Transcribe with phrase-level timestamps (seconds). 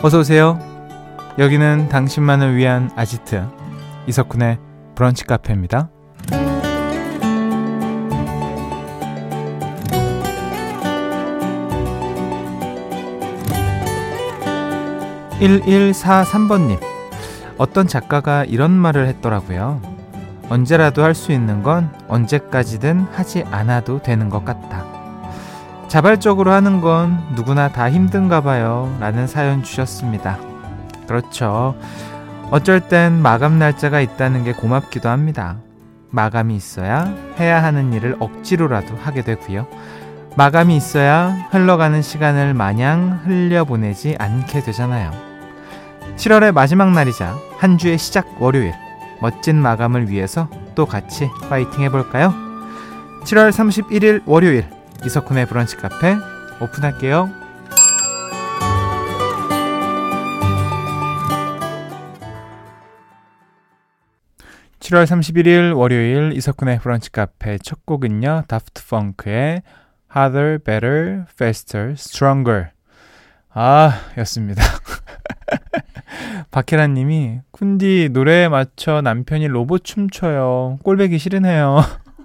[0.00, 0.58] 어서 오세요.
[1.38, 3.44] 여기는 당신만을 위한 아지트
[4.06, 4.58] 이석훈의
[4.94, 5.90] 브런치 카페입니다.
[15.40, 16.78] 1143번님.
[17.58, 19.80] 어떤 작가가 이런 말을 했더라고요.
[20.48, 24.97] 언제라도 할 수 있는 건 언제까지든 하지 않아도 되는 것 같다.
[25.88, 28.94] 자발적으로 하는 건 누구나 다 힘든가 봐요.
[29.00, 30.38] 라는 사연 주셨습니다.
[31.06, 31.74] 그렇죠.
[32.50, 35.56] 어쩔 땐 마감 날짜가 있다는 게 고맙기도 합니다.
[36.10, 39.66] 마감이 있어야 해야 하는 일을 억지로라도 하게 되고요.
[40.36, 45.10] 마감이 있어야 흘러가는 시간을 마냥 흘려보내지 않게 되잖아요.
[46.16, 48.74] 7월의 마지막 날이자 한 주의 시작 월요일.
[49.20, 52.32] 멋진 마감을 위해서 또 같이 파이팅 해볼까요?
[53.24, 56.16] 7월 31일 월요일 이석훈의 브런치 카페
[56.60, 57.30] 오픈할게요.
[64.80, 68.44] 7월 31일 월요일 이석훈의 브런치 카페 첫 곡은요.
[68.48, 69.62] 다프트 펑크의
[70.14, 72.68] Harder, Better, Faster, Stronger
[73.52, 74.62] 아 였습니다.
[76.50, 80.78] 박혜란 님이 쿤디 노래에 맞춰 남편이 로봇 춤춰요.
[80.82, 81.82] 꼴배기 싫으네요.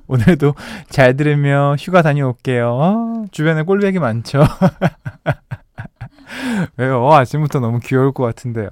[0.07, 0.55] 오늘도
[0.89, 2.79] 잘 들으며 휴가 다녀올게요.
[2.81, 4.43] 아, 주변에 꼴배기 많죠.
[6.77, 7.11] 왜요?
[7.11, 8.67] 아침부터 너무 귀여울 것 같은데요.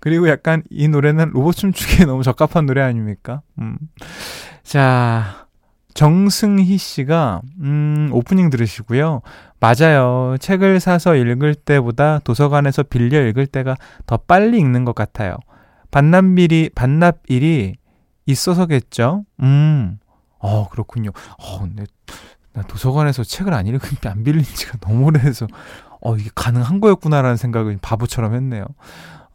[0.00, 3.42] 그리고 약간 이 노래는 로봇 춤 추기에 너무 적합한 노래 아닙니까?
[3.58, 3.78] 음.
[4.62, 5.46] 자,
[5.94, 9.22] 정승희 씨가, 음, 오프닝 들으시고요.
[9.58, 10.36] 맞아요.
[10.38, 13.76] 책을 사서 읽을 때보다 도서관에서 빌려 읽을 때가
[14.06, 15.36] 더 빨리 읽는 것 같아요.
[15.90, 17.76] 반납일이, 반납일이
[18.26, 19.24] 있어서겠죠?
[19.40, 19.98] 음,
[20.38, 21.10] 어, 그렇군요.
[21.38, 21.84] 어, 근데,
[22.52, 25.46] 나 도서관에서 책을 안 읽은 게 안 빌린 지가 너무 오래돼서,
[26.00, 28.64] 어, 이게 가능한 거였구나라는 생각을 바보처럼 했네요.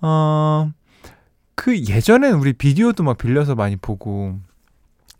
[0.01, 0.71] 어,
[1.55, 4.39] 그 예전엔 우리 비디오도 막 빌려서 많이 보고,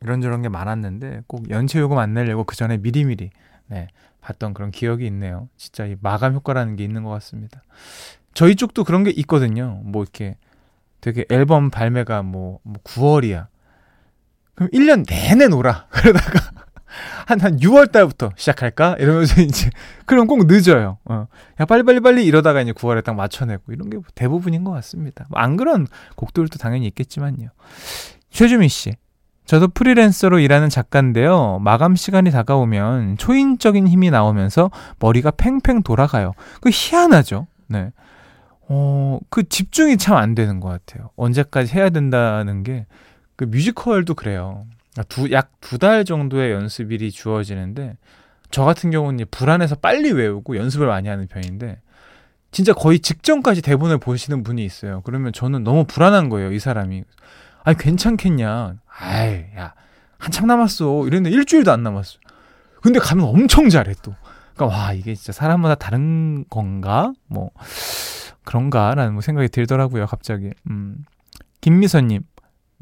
[0.02, 3.29] 이런저런 게 많았는데, 꼭 연체 요금 안 내려고 그 전에 미리미리,
[3.68, 3.88] 네,
[4.22, 5.47] 봤던 그런 기억이 있네요.
[5.58, 7.62] 진짜 이 마감 효과라는 게 있는 것 같습니다.
[8.34, 9.81] 저희 쪽도 그런 게 있거든요.
[9.84, 10.38] 뭐 이렇게
[11.02, 13.47] 되게 앨범 발매가 뭐, 뭐 9월이야.
[14.56, 15.88] 그럼 1년 내내 놀아.
[15.91, 16.40] 그러다가
[17.25, 18.97] 한, 한 6월 달부터 시작할까?
[19.00, 19.69] 이러면서 이제,
[20.06, 20.97] 그럼 꼭 늦어요.
[21.06, 21.28] 어.
[21.59, 25.25] 야, 빨리빨리 빨리 이러다가 이제 9월에 딱 맞춰내고 이런 게 대부분인 것 같습니다.
[25.30, 27.50] 뭐 안 그런 곡들도 당연히 있겠지만요.
[28.30, 28.94] 최주미 씨.
[29.46, 31.59] 저도 프리랜서로 일하는 작가인데요.
[31.59, 36.31] 마감 시간이 다가오면 초인적인 힘이 나오면서 머리가 팽팽 돌아가요.
[36.62, 37.47] 그 희한하죠.
[37.68, 37.91] 네.
[38.70, 41.09] 어, 그 집중이 참 안 되는 것 같아요.
[41.18, 42.85] 언제까지 해야 된다는 게,
[43.36, 44.66] 그 뮤지컬도 그래요.
[45.10, 47.98] 두, 약 두 달 정도의 연습일이 주어지는데,
[48.52, 51.80] 저 같은 경우는 불안해서 빨리 외우고 연습을 많이 하는 편인데,
[52.52, 55.02] 진짜 거의 직전까지 대본을 보시는 분이 있어요.
[55.04, 57.04] 그러면 저는 너무 불안한 거예요, 이 사람이.
[57.64, 58.76] 아니, 괜찮겠냐.
[59.00, 59.74] 아이, 야,
[60.20, 61.08] 한참 남았어.
[61.08, 62.20] 이랬는데 일주일도 안 남았어.
[62.84, 64.14] 근데 가면 엄청 잘해, 또.
[64.54, 67.14] 그러니까, 와, 이게 진짜 사람마다 다른 건가?
[67.26, 67.50] 뭐,
[68.44, 70.52] 그런가라는 뭐 생각이 들더라고요, 갑자기.
[70.70, 70.98] 음.
[71.62, 72.22] 김미선님,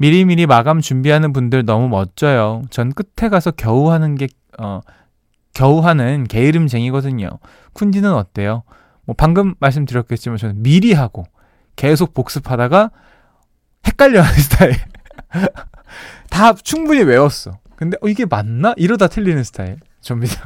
[0.02, 2.62] 미리미리 마감 준비하는 분들 너무 멋져요.
[2.70, 4.26] 전 끝에 가서 겨우 하는 게,
[4.58, 4.80] 어,
[5.54, 7.28] 겨우 하는 게으름쟁이거든요.
[7.74, 8.64] 쿤디는 어때요?
[9.04, 11.24] 뭐 방금 말씀드렸겠지만 저는 미리 하고
[11.76, 12.90] 계속 복습하다가
[13.86, 14.74] 헷갈려 하는 스타일.
[16.30, 17.60] 다 충분히 외웠어.
[17.76, 18.74] 근데 어, 이게 맞나?
[18.76, 19.76] 이러다 틀리는 스타일.
[20.02, 20.44] 접니다.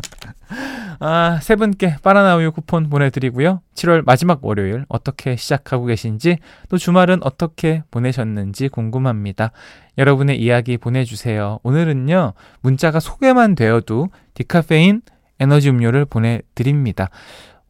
[1.01, 3.61] 아, 세 분께 바나나 우유 쿠폰 보내드리고요.
[3.75, 9.51] 7월 마지막 월요일 어떻게 시작하고 계신지 또 주말은 어떻게 보내셨는지 궁금합니다.
[9.99, 11.59] 여러분의 이야기 보내주세요.
[11.63, 15.03] 오늘은요, 문자가 소개만 되어도 디카페인
[15.41, 17.11] 에너지 음료를 보내드립니다.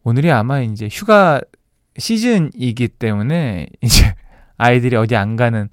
[0.05, 1.41] 오늘이 아마 이제 휴가
[1.99, 4.15] 시즌이기 때문에 이제
[4.57, 5.69] 아이들이 어디 안 가는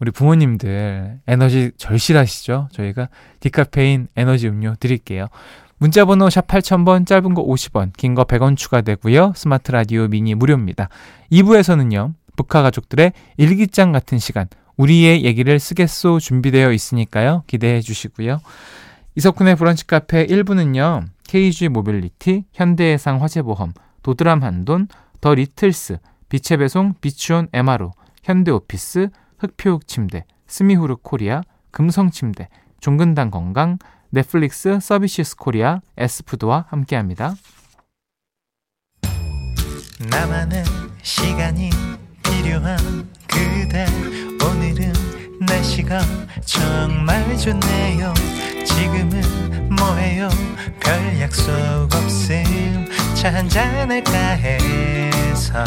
[0.00, 2.68] 우리 부모님들 에너지 절실하시죠?
[2.72, 3.08] 저희가
[3.40, 5.26] 디카페인 에너지 음료 드릴게요.
[5.78, 9.32] 문자 번호 샵 8000번 짧은 거 50원 긴 거 100원 추가되고요.
[9.36, 10.88] 스마트 라디오 미니 무료입니다.
[11.32, 12.14] 2부에서는요.
[12.36, 14.46] 브카 가족들의 일기장 같은 시간
[14.76, 17.42] 우리의 얘기를 쓰겠소 준비되어 있으니까요.
[17.46, 18.40] 기대해 주시고요.
[19.16, 21.04] 이석훈의 브런치 카페 1부는요.
[21.26, 24.86] KG 모빌리티, 현대해상 화재보험, 도드람 한돈,
[25.20, 27.90] 더 리틀스, 빛의 배송, 비츠온 MRO,
[28.22, 32.48] 현대오피스, 흑표흙 침대, 스미후르 코리아, 금성 침대,
[32.80, 33.78] 종근당 건강,
[34.10, 37.34] 넷플릭스 서비스 코리아, 에스푸드와 함께합니다.
[40.10, 40.64] 나만의
[41.02, 41.70] 시간이
[42.22, 42.78] 필요한
[43.26, 43.86] 그대.
[44.44, 44.92] 오늘은
[45.40, 46.00] 날씨가
[46.44, 48.14] 정말 좋네요.
[48.64, 50.28] 지금은 뭐해요?
[50.80, 51.52] 별 약속
[51.92, 52.86] 없음.
[53.14, 55.64] 차 한잔 할까 해서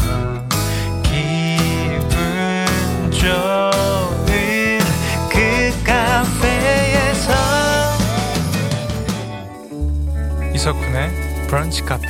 [3.21, 4.79] 종일
[5.29, 5.37] 그
[5.85, 7.33] 카페에서.
[10.55, 12.07] 이석훈의 브런치 카페.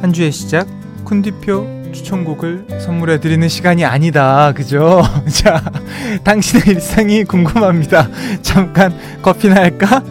[0.00, 0.68] 한 주의 시작
[1.04, 4.52] 쿤디표 추천곡을 선물해 드리는 시간이 아니다.
[4.52, 5.02] 그죠?
[5.30, 5.62] 자,
[6.24, 8.08] 당신의 일상이 궁금합니다.
[8.42, 8.92] 잠깐
[9.22, 10.02] 커피나 할까?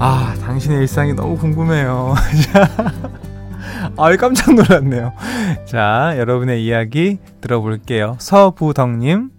[0.00, 2.14] 아, 당신의 일상이 너무 궁금해요.
[3.96, 5.12] 아, 깜짝 놀랐네요.
[5.66, 8.16] 자, 여러분의 이야기 들어볼게요.
[8.18, 9.30] 서부덕님.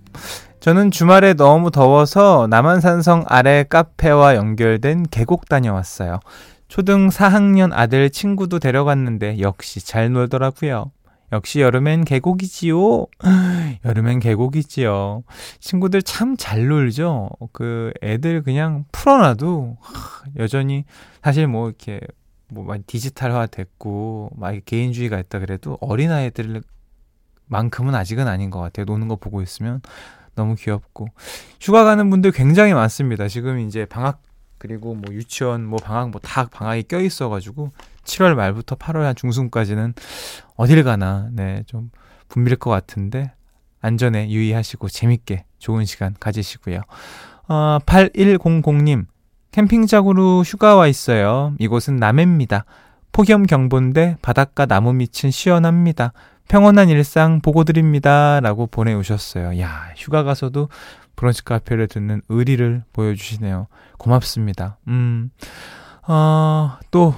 [0.61, 6.19] 저는 주말에 너무 더워서 남한산성 아래 카페와 연결된 계곡 다녀왔어요.
[6.67, 10.91] 초등 4학년 아들 친구도 데려갔는데 역시 잘 놀더라고요.
[11.31, 13.07] 역시 여름엔 계곡이지요.
[13.85, 15.23] 여름엔 계곡이지요.
[15.59, 17.31] 친구들 참 잘 놀죠.
[17.53, 19.77] 그 애들 그냥 풀어놔도
[20.37, 20.85] 여전히
[21.23, 22.01] 사실 뭐 이렇게
[22.49, 26.61] 뭐 디지털화 됐고 막 개인주의가 있다 그래도 어린 아이들
[27.47, 28.85] 만큼은 아직은 아닌 것 같아요.
[28.85, 29.81] 노는 거 보고 있으면
[30.35, 31.07] 너무 귀엽고
[31.59, 33.27] 휴가 가는 분들 굉장히 많습니다.
[33.27, 34.21] 지금 이제 방학
[34.57, 37.71] 그리고 뭐 유치원 뭐 방학 뭐 다 방학이 껴 있어 가지고
[38.03, 39.93] 7월 말부터 8월 한 중순까지는
[40.55, 41.91] 어딜 가나 네 좀
[42.29, 43.33] 붐빌 것 같은데
[43.81, 46.81] 안전에 유의하시고 재밌게 좋은 시간 가지시고요.
[47.49, 49.05] 어, 8100님
[49.51, 51.53] 캠핑장으로 휴가 와 있어요.
[51.59, 52.65] 이곳은 남해입니다.
[53.11, 56.13] 폭염 경보인데 바닷가 나무 밑은 시원합니다.
[56.51, 58.41] 평온한 일상 보고 드립니다.
[58.41, 59.57] 라고 보내오셨어요.
[59.61, 60.67] 야, 휴가 가서도
[61.15, 63.67] 브런치 카페를 듣는 의리를 보여주시네요.
[63.97, 64.77] 고맙습니다.
[64.89, 65.31] 음,
[66.05, 67.15] 어, 또,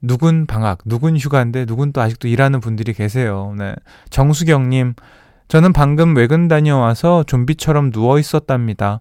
[0.00, 3.54] 누군 방학, 누군 휴가인데, 누군 또 아직도 일하는 분들이 계세요.
[3.56, 3.76] 네.
[4.10, 4.94] 정수경님,
[5.46, 8.98] 저는 방금 외근 다녀와서 좀비처럼 누워 있었답니다.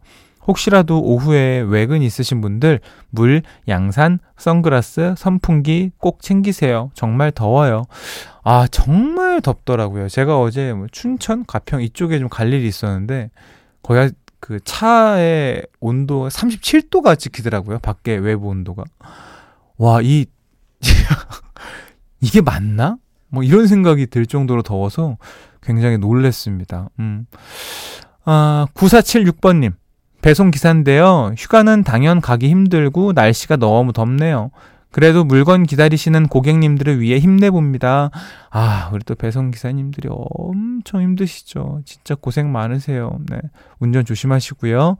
[0.47, 2.79] 혹시라도 오후에 외근 있으신 분들
[3.09, 6.91] 물, 양산, 선글라스, 선풍기 꼭 챙기세요.
[6.93, 7.85] 정말 더워요.
[8.43, 10.09] 아, 정말 덥더라고요.
[10.09, 13.29] 제가 어제 뭐 춘천, 가평 이쪽에 좀 갈 일이 있었는데
[13.83, 17.79] 거기 그 차의 온도 37도가 찍히더라고요.
[17.79, 18.83] 밖에 외부 온도가.
[19.77, 20.25] 와, 이
[22.21, 22.97] 이게 맞나?
[23.29, 25.17] 뭐 이런 생각이 들 정도로 더워서
[25.61, 26.89] 굉장히 놀랬습니다.
[26.99, 27.25] 음.
[28.25, 29.73] 아, 9476번님.
[30.21, 31.33] 배송 기사인데요.
[31.37, 34.51] 휴가는 당연 가기 힘들고 날씨가 너무 덥네요.
[34.91, 38.11] 그래도 물건 기다리시는 고객님들을 위해 힘내봅니다.
[38.49, 41.81] 아, 우리 또 배송 기사님들이 엄청 힘드시죠.
[41.85, 43.17] 진짜 고생 많으세요.
[43.29, 43.39] 네.
[43.79, 44.97] 운전 조심하시고요.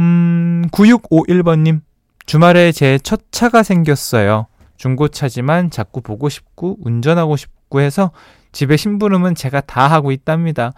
[0.00, 1.80] 음, 9651번님.
[2.26, 4.46] 주말에 제 첫 차가 생겼어요.
[4.78, 8.10] 중고차지만 자꾸 보고 싶고 운전하고 싶고 해서
[8.52, 10.72] 집에 심부름은 제가 다 하고 있답니다.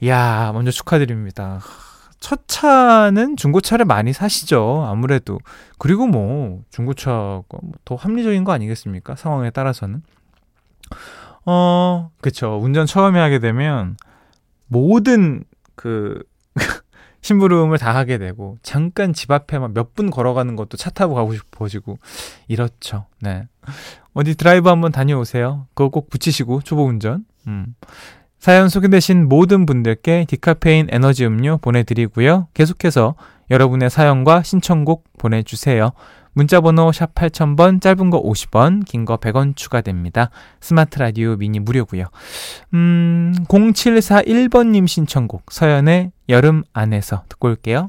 [0.00, 1.60] 이야, 먼저 축하드립니다.
[2.26, 4.84] 첫 차는 중고차를 많이 사시죠.
[4.84, 5.38] 아무래도.
[5.78, 9.14] 그리고 뭐, 중고차가 뭐더 합리적인 거 아니겠습니까?
[9.14, 10.02] 상황에 따라서는.
[11.44, 12.58] 어, 그쵸.
[12.60, 13.96] 운전 처음에 하게 되면,
[14.66, 15.44] 모든
[15.76, 16.20] 그,
[17.22, 21.96] 심부름을 다 하게 되고, 잠깐 집 앞에만 몇 분 걸어가는 것도 차 타고 가고 싶어지고,
[22.48, 23.06] 이렇죠.
[23.20, 23.46] 네.
[24.14, 25.68] 어디 드라이브 한번 다녀오세요.
[25.74, 27.24] 그거 꼭 붙이시고, 초보 운전.
[27.46, 27.76] 음.
[28.46, 32.46] 사연 소개되신 모든 분들께 디카페인 에너지 음료 보내드리고요.
[32.54, 33.16] 계속해서
[33.50, 35.90] 여러분의 사연과 신청곡 보내주세요.
[36.32, 40.30] 문자번호 샵 8000번, 짧은 거 50원, 긴 거 100원 추가됩니다.
[40.60, 42.04] 스마트 라디오 미니 무료고요.
[42.74, 47.88] 음, 0741번님 신청곡, 서연의 여름 안에서 듣고 올게요.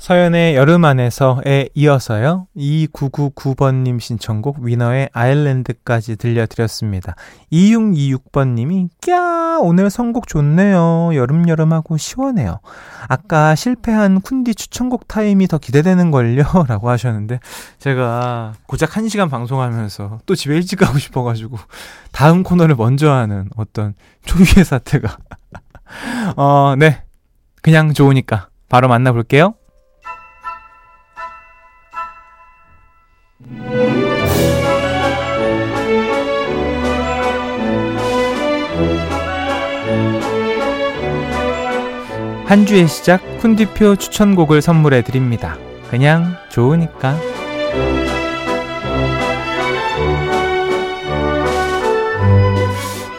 [0.00, 2.46] 서연의 여름 안에서에 이어서요.
[2.56, 7.14] 2999번님 신청곡 위너의 아일랜드까지 들려드렸습니다.
[7.52, 11.10] 2626번님이 꺄 오늘 선곡 좋네요.
[11.14, 12.60] 여름여름하고 시원해요.
[13.08, 16.44] 아까 실패한 쿤디 추천곡 타임이 더 기대되는걸요.
[16.66, 17.38] 라고 하셨는데
[17.78, 21.58] 제가 고작 1시간 방송하면서 또 집에 일찍 가고 싶어가지고
[22.10, 23.92] 다음 코너를 먼저 하는 어떤
[24.24, 25.18] 초유의 사태가
[26.36, 27.02] 어, 네.
[27.60, 29.56] 그냥 좋으니까 바로 만나볼게요.
[42.50, 45.56] 한 주의 시작 쿤디표 추천곡을 선물해 드립니다.
[45.88, 47.14] 그냥 좋으니까.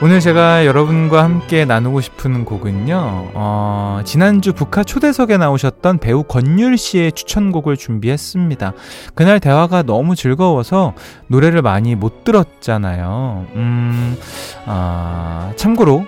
[0.01, 7.13] 오늘 제가 여러분과 함께 나누고 싶은 곡은요, 어, 지난주 북한 초대석에 나오셨던 배우 권율 씨의
[7.13, 8.73] 추천곡을 준비했습니다.
[9.15, 10.93] 그날 대화가 너무 즐거워서
[11.27, 13.45] 노래를 많이 못 들었잖아요.
[13.55, 14.17] 음,
[14.65, 16.05] 아, 참고로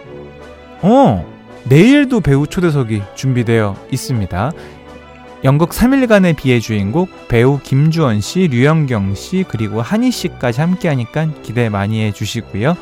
[0.81, 1.32] 어,
[1.65, 4.51] 내일도 배우 초대석이 준비되어 있습니다.
[5.43, 11.67] 연극 3일간의 비의 주인공 배우 김주원 씨, 류영경 씨, 그리고 한희 씨까지 함께 하니까 기대
[11.69, 12.77] 많이 해 주시고요.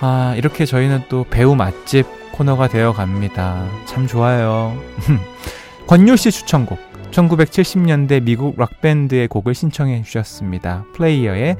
[0.00, 3.66] 아, 이렇게 저희는 또 배우 맛집 코너가 되어 갑니다.
[3.86, 4.80] 참 좋아요.
[5.88, 6.78] 권요 씨 추천곡
[7.10, 10.84] 1970년대 미국 락밴드의 곡을 신청해 주셨습니다.
[10.94, 11.56] 플레이어의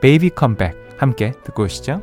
[0.00, 2.02] Baby Come Back 함께 듣고 오시죠.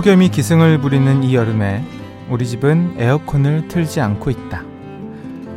[0.00, 1.84] 폭염이 기승을 부리는 이 여름에
[2.30, 4.62] 우리 집은 에어컨을 틀지 않고 있다.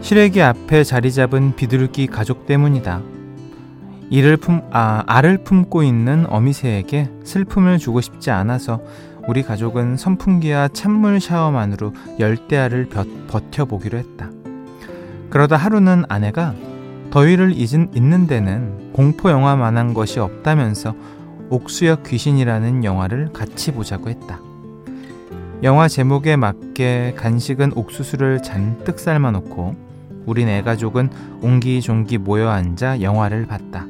[0.01, 3.01] 실외기 앞에 자리 잡은 비둘기 가족 때문이다.
[4.09, 8.81] 이를 품, 아, 알을 품고 있는 어미새에게 슬픔을 주고 싶지 않아서
[9.29, 12.89] 우리 가족은 선풍기와 찬물 샤워만으로 열대야를
[13.29, 14.29] 버텨보기로 했다.
[15.29, 16.53] 그러다 하루는 아내가
[17.12, 20.93] 더위를 잊은, 잊는 데는 공포 영화만한 것이 없다면서
[21.50, 24.39] 옥수역 귀신이라는 영화를 같이 보자고 했다.
[25.63, 29.75] 영화 제목에 맞게 간식은 옥수수를 잔뜩 삶아놓고
[30.25, 31.09] 우린 애가족은
[31.41, 33.88] 옹기종기 모여 앉아 영화를 봤다.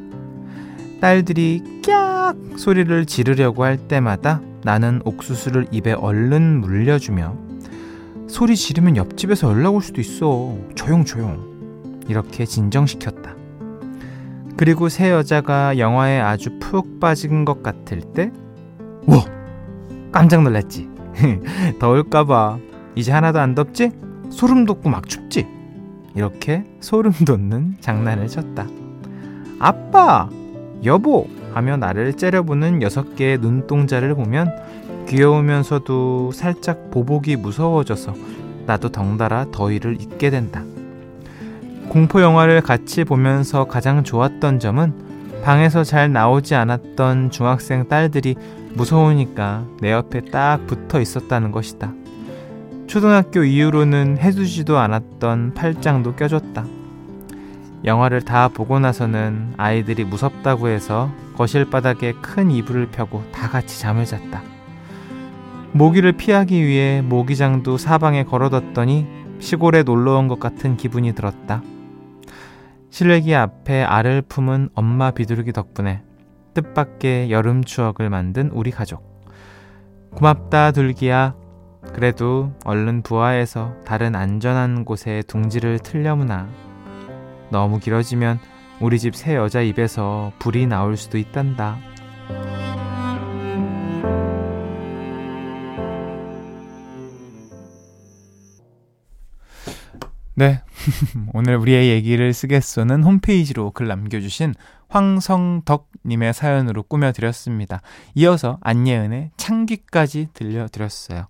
[1.01, 7.35] 딸들이 깍 소리를 지르려고 할 때마다 나는 옥수수를 입에 얼른 물려주며
[8.27, 10.57] 소리 지르면 옆집에서 연락 올 수도 있어.
[10.75, 12.01] 조용 조용.
[12.07, 13.35] 이렇게 진정시켰다.
[14.63, 18.31] 그리고 새 여자가 영화에 아주 푹 빠진 것 같을 때,
[19.05, 19.25] 와!
[20.09, 20.87] 깜짝 놀랐지.
[21.79, 22.59] 더울까봐.
[22.95, 23.91] 이제 하나도 안 덥지?
[24.29, 25.45] 소름 돋고 막 춥지?
[26.15, 28.65] 이렇게 소름 돋는 장난을 쳤다.
[29.59, 30.29] 아빠!
[30.85, 31.27] 여보!
[31.53, 34.49] 하며 나를 째려보는 여섯 개의 눈동자를 보면
[35.09, 38.13] 귀여우면서도 살짝 보복이 무서워져서
[38.65, 40.63] 나도 덩달아 더위를 잊게 된다.
[41.93, 44.95] 공포 영화를 같이 보면서 가장 좋았던 점은
[45.43, 48.35] 방에서 잘 나오지 않았던 중학생 딸들이
[48.73, 51.93] 무서우니까 내 옆에 딱 붙어 있었다는 것이다.
[52.87, 56.65] 초등학교 이후로는 해주지도 않았던 팔짱도 껴줬다.
[57.85, 64.05] 영화를 다 보고 나서는 아이들이 무섭다고 해서 거실 바닥에 큰 이불을 펴고 다 같이 잠을
[64.05, 64.41] 잤다.
[65.73, 69.05] 모기를 피하기 위해 모기장도 사방에 걸어뒀더니
[69.37, 71.61] 시골에 놀러 온 것 같은 기분이 들었다.
[72.93, 76.03] 실외기 앞에 알을 품은 엄마 비둘기 덕분에
[76.53, 79.19] 뜻밖의 여름 추억을 만든 우리 가족.
[80.11, 81.33] 고맙다 둘기야.
[81.91, 86.47] 그래도 얼른 부하해서 다른 안전한 곳에 둥지를 틀려무나.
[87.49, 88.37] 너무 길어지면
[88.79, 91.79] 우리 집 새 여자 입에서 불이 나올 수도 있단다.
[100.35, 100.61] 네.
[101.33, 104.53] 오늘 우리의 얘기를 쓰겠소는 홈페이지로 글 남겨주신
[104.89, 107.81] 황성덕님의 사연으로 꾸며드렸습니다.
[108.15, 111.27] 이어서 안예은의 창기까지 들려드렸어요.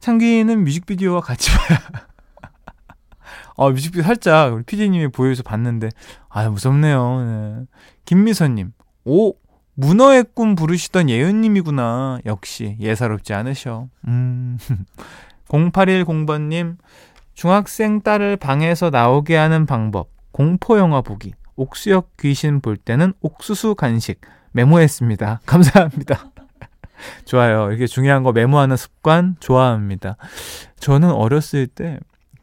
[0.00, 1.78] 창기는 뮤직비디오와 같이 봐야.
[3.56, 5.90] 어, 뮤직비디오 살짝 우리 피디님이 보여줘서 봤는데,
[6.28, 7.24] 아 무섭네요.
[7.24, 7.66] 네.
[8.06, 8.72] 김미선님,
[9.04, 9.34] 오,
[9.74, 12.20] 문어의 꿈 부르시던 예은님이구나.
[12.26, 13.88] 역시 예사롭지 않으셔.
[14.08, 14.58] 음.
[15.50, 16.76] 0810번님,
[17.34, 24.20] 중학생 딸을 방에서 나오게 하는 방법, 공포영화 보기, 옥수역 귀신 볼 때는 옥수수 간식
[24.52, 25.40] 메모했습니다.
[25.46, 26.30] 감사합니다.
[27.24, 27.70] 좋아요.
[27.70, 30.16] 이렇게 중요한 거 메모하는 습관 좋아합니다.
[30.78, 32.00] 저는 어렸을 때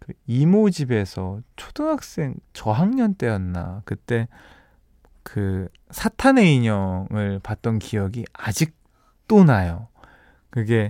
[0.07, 4.29] 그 이모 집에서 초등학생 저학년 때였나 그때
[5.21, 9.89] 그 사탄의 인형을 봤던 기억이 아직도 나요.
[10.49, 10.87] 그게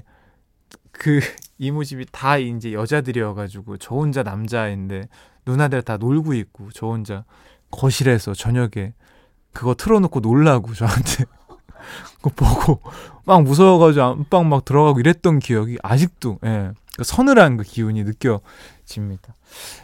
[0.91, 1.19] 그
[1.57, 5.07] 이모집이 다 이제 여자들이어가지고 저 혼자 남자인데
[5.45, 7.23] 누나들 다 놀고 있고 저 혼자
[7.71, 8.93] 거실에서 저녁에
[9.53, 11.25] 그거 틀어놓고 놀라고 저한테
[12.21, 12.81] 그거 보고
[13.25, 19.35] 막 무서워가지고 안방 막 들어가고 이랬던 기억이 아직도 예 그 서늘한 그 기운이 느껴집니다.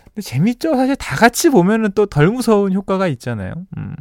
[0.05, 0.75] 근데 재밌죠.
[0.75, 3.53] 사실 다 같이 보면은 또 덜 무서운 효과가 있잖아요.
[3.77, 3.95] 음.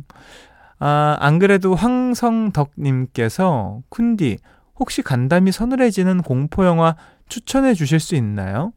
[0.78, 4.38] 아, 안 그래도 황성덕님께서 쿤디
[4.76, 6.96] 혹시 간담이 서늘해지는 공포 영화
[7.32, 8.74] 추천해 주실 수 있나요?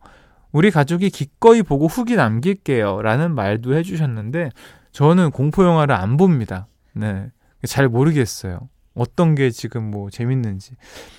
[0.53, 3.01] 우리 가족이 기꺼이 보고 후기 남길게요.
[3.01, 4.51] 라는 말도 해주셨는데,
[4.93, 6.67] 저는 공포 영화를 안 봅니다.
[6.93, 7.29] 네.
[7.67, 8.69] 잘 모르겠어요.
[8.93, 10.71] 어떤 게 지금 뭐 재밌는지.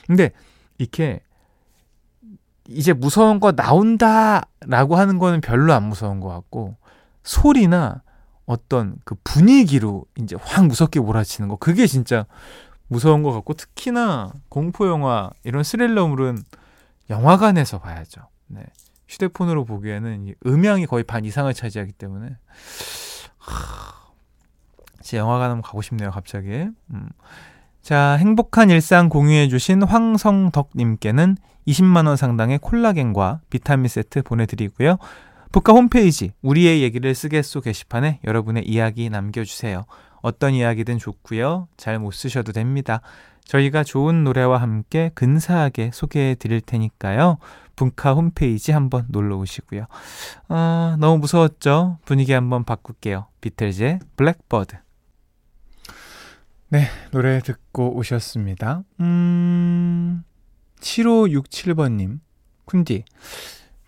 [0.07, 0.31] 근데,
[0.79, 1.21] 이렇게,
[2.69, 4.49] 이제 무서운 거 나온다!
[4.67, 6.79] 라고 하는 거는 별로 안 무서운 것 같고,
[7.23, 8.03] 소리나
[8.47, 12.25] 어떤 그 분위기로 이제 확 무섭게 몰아치는 거, 그게 진짜
[12.89, 16.39] 무서운 것 같고, 특히나 공포 영화, 이런 스릴러물은
[17.11, 18.23] 영화관에서 봐야죠.
[18.49, 18.63] 네.
[19.09, 22.37] 휴대폰으로 보기에는 음향이 거의 반 이상을 차지하기 때문에
[23.39, 23.97] 하...
[25.03, 26.51] 제 영화관 한번 가고 싶네요, 갑자기.
[26.91, 27.09] 음.
[27.81, 31.37] 자, 행복한 일상 공유해 주신 황성덕 님께는
[31.69, 34.97] 20만 원 상당의 콜라겐과 비타민 세트 보내 드리고요.
[35.53, 39.85] 북카 홈페이지 우리의 얘기를 쓰겠소 게시판에 여러분의 이야기 남겨 주세요.
[40.27, 41.69] 어떤 이야기든 좋고요.
[41.77, 43.01] 잘 못 쓰셔도 됩니다.
[43.45, 47.39] 저희가 좋은 노래와 함께 근사하게 소개해 드릴 테니까요.
[47.77, 49.87] 분카 홈페이지 한번 놀러 오시고요.
[50.49, 51.99] 아, 너무 무서웠죠?
[52.05, 53.29] 분위기 한번 바꿀게요.
[53.41, 54.77] 비틀즈의 블랙버드.
[56.71, 58.83] 네, 노래 듣고 오셨습니다.
[58.99, 60.25] 음,
[60.81, 62.19] 7567번님.
[62.67, 63.05] 쿤디,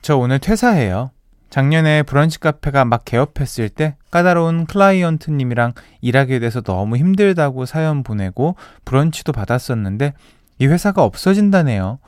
[0.02, 1.11] 저 오늘 퇴사해요.
[1.50, 9.33] 작년에 브런치 카페가 막 개업했을 때 까다로운 클라이언트님이랑 일하게 돼서 너무 힘들다고 사연 보내고 브런치도
[9.33, 10.12] 받았었는데
[10.59, 11.99] 이 회사가 없어진다네요.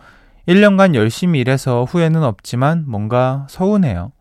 [0.48, 4.12] 1년간 열심히 일해서 후회는 없지만 뭔가 서운해요.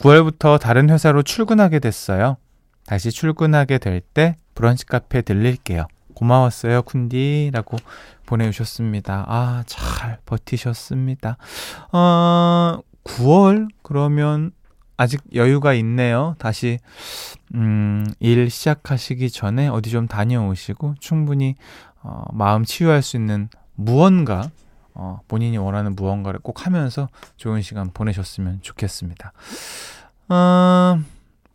[0.00, 2.36] 9월부터 다른 회사로 출근하게 됐어요.
[2.86, 5.86] 다시 출근하게 될 때 브런치 카페 들릴게요.
[6.14, 7.50] 고마웠어요, 쿤디.
[7.52, 7.76] 라고
[8.26, 9.24] 보내주셨습니다.
[9.28, 11.36] 아, 잘 버티셨습니다.
[11.92, 13.68] 어, 9월?
[13.82, 14.52] 그러면
[14.96, 16.34] 아직 여유가 있네요.
[16.38, 16.78] 다시,
[17.54, 21.56] 음, 일 시작하시기 전에 어디 좀 다녀오시고 충분히,
[22.02, 24.50] 어, 마음 치유할 수 있는 무언가,
[24.94, 29.32] 어, 본인이 원하는 무언가를 꼭 하면서 좋은 시간 보내셨으면 좋겠습니다.
[30.28, 31.00] 어,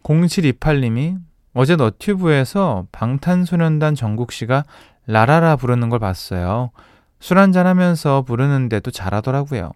[0.03, 1.19] 0728님이
[1.53, 4.63] 어제 너튜브에서 방탄소년단 정국 씨가
[5.05, 6.71] 라라라 부르는 걸 봤어요.
[7.19, 9.71] 술 한잔 하면서 부르는데도 잘하더라고요.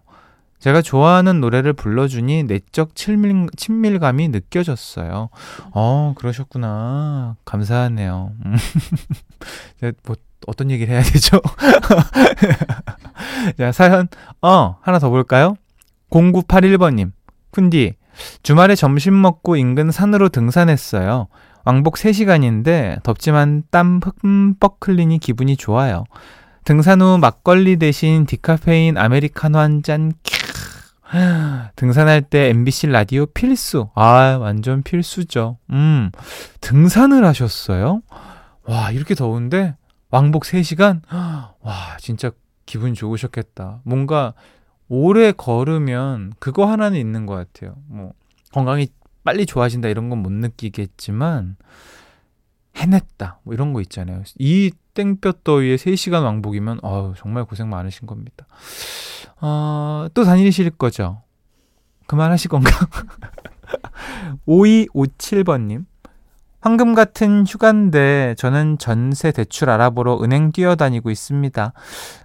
[0.62, 5.28] 제가 좋아하는 노래를 불러주니 내적 친밀, 친밀감이 느껴졌어요.
[5.72, 7.34] 어, 그러셨구나.
[7.44, 8.30] 감사하네요.
[10.06, 11.40] 뭐, 어떤 얘기를 해야 되죠?
[13.58, 14.06] 자, 사연,
[14.40, 15.56] 어, 하나 더 볼까요?
[16.10, 17.10] 0981번님,
[17.50, 17.94] 쿤디,
[18.44, 21.26] 주말에 점심 먹고 인근 산으로 등산했어요.
[21.64, 26.04] 왕복 3시간인데 덥지만 땀 흠뻑 흘리니 기분이 좋아요.
[26.64, 30.41] 등산 후 막걸리 대신 디카페인 아메리카노 한 잔, 캬,
[31.76, 33.90] 등산할 때 MBC 라디오 필수.
[33.94, 35.58] 아, 완전 필수죠.
[35.70, 36.10] 음,
[36.60, 38.02] 등산을 하셨어요?
[38.64, 39.76] 와, 이렇게 더운데
[40.10, 41.02] 왕복 3시간?
[41.10, 42.30] 와, 진짜
[42.66, 43.80] 기분 좋으셨겠다.
[43.84, 44.34] 뭔가
[44.88, 47.74] 오래 걸으면 그거 하나는 있는 것 같아요.
[47.88, 48.12] 뭐,
[48.52, 48.88] 건강이
[49.24, 51.56] 빨리 좋아진다 이런 건 못 느끼겠지만,
[52.76, 53.40] 해냈다.
[53.42, 54.22] 뭐 이런 거 있잖아요.
[54.38, 58.46] 이 땡볕 더위에 3시간 왕복이면, 어우, 정말 고생 많으신 겁니다.
[59.40, 61.22] 어, 또 다니실 거죠?
[62.06, 62.70] 그만하실 건가?
[64.46, 65.86] 5257번님.
[66.62, 71.72] 황금 같은 휴가인데 저는 전세 대출 알아보러 은행 뛰어다니고 있습니다.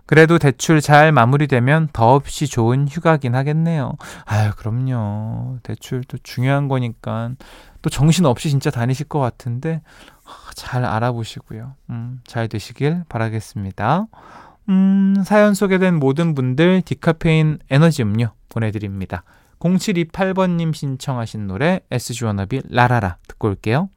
[0.05, 3.93] 그래도 대출 잘 마무리되면 더없이 좋은 휴가긴 하겠네요.
[4.25, 5.57] 아유, 그럼요.
[5.63, 7.31] 대출도 중요한 거니까
[7.81, 9.81] 또 정신 없이 진짜 다니실 것 같은데
[10.55, 11.75] 잘 알아보시고요.
[11.89, 14.07] 음, 잘 되시길 바라겠습니다.
[14.69, 19.23] 음, 사연 소개된 모든 분들 디카페인 에너지 음료 보내드립니다.
[19.59, 23.89] 0728번님 신청하신 노래 SG 워너비 라라라 듣고 올게요.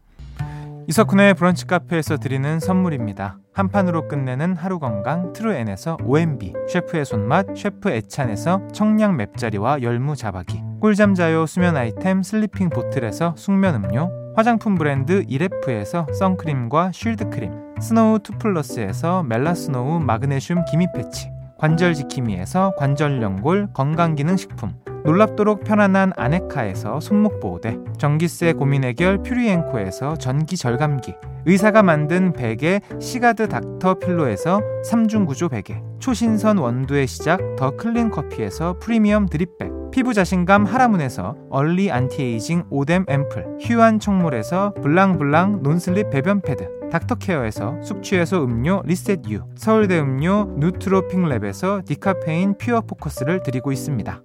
[0.88, 3.38] 이석훈의 브런치 카페에서 드리는 선물입니다.
[3.52, 10.69] 한 판으로 끝내는 하루 건강 트루엔에서 OMB 셰프의 손맛 셰프 애찬에서 청량 맵자리와 열무 자박이
[10.80, 18.20] 꿀잠 자요 수면 아이템 슬리핑 보틀에서 숙면 음료 화장품 브랜드 이레프에서 선크림과 shield 크림 스노우
[18.20, 24.72] 투플러스에서 멜라스노우 마그네슘 기미 패치 관절 지킴이에서 관절 연골 건강 기능 식품
[25.04, 31.14] 놀랍도록 편안한 아네카에서 손목 보호대 전기세 고민 해결 퓨리엔코에서 전기 절감기
[31.44, 38.78] 의사가 만든 베개 시가드 닥터 필로에서 3중 구조 베개 초신선 원두의 시작 더 클린 커피에서
[38.78, 46.42] 프리미엄 drip bag 피부 자신감 하라문에서 early anti-aging 오뎀 앰플 휴안 청물에서 블랑블랑 non-slip 배변
[46.42, 54.22] 패드 닥터케어에서 숙취해소 음료 리셋유 서울대 음료 누트로핑랩에서 디카페인 퓨어 포커스를 드리고 있습니다.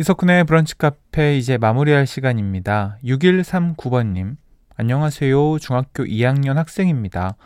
[0.00, 2.98] 이석훈의 브런치 카페 이제 마무리할 시간입니다.
[3.04, 4.36] 6139번님,
[4.76, 5.58] 안녕하세요.
[5.60, 7.36] 중학교 2학년 학생입니다.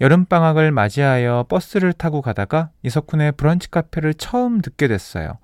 [0.00, 5.38] 여름방학을 맞이하여 버스를 타고 가다가 이석훈의 브런치 카페를 처음 듣게 됐어요.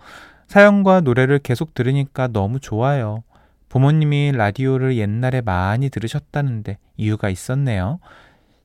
[0.53, 3.23] 사연과 노래를 계속 들으니까 너무 좋아요.
[3.71, 8.01] 부모님이 라디오를 옛날에 많이 들으셨다는데 이유가 있었네요.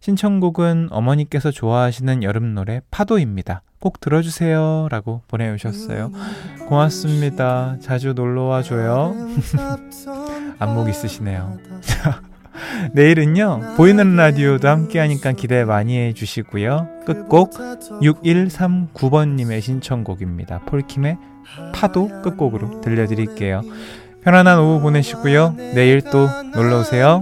[0.02, 3.62] 신청곡은 어머니께서 좋아하시는 여름 노래 파도입니다.
[3.80, 4.90] 꼭 들어주세요.
[4.92, 6.12] 라고 보내주셨어요.
[6.68, 7.78] 고맙습니다.
[7.80, 9.16] 자주 놀러와 줘요.
[10.60, 11.58] 안목 있으시네요.
[12.92, 17.04] 내일은요, 보이는 라디오도 함께 하니까 기대 많이 해주시고요.
[17.06, 17.52] 끝곡
[18.02, 20.60] 6139번님의 신청곡입니다.
[20.66, 21.18] 폴킴의
[21.74, 23.62] 파도 끝곡으로 들려드릴게요.
[24.22, 25.56] 편안한 오후 보내시고요.
[25.58, 27.20] 내일 또 놀러오세요.